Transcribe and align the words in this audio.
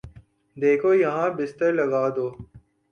دیکھو 0.57 0.91
یہاں 0.93 1.29
بستر 1.37 1.71
لگادو 1.79 2.27